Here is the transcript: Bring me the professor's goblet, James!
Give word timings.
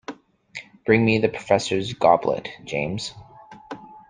Bring 0.83 1.05
me 1.05 1.19
the 1.19 1.29
professor's 1.29 1.93
goblet, 1.93 2.49
James! 2.65 3.13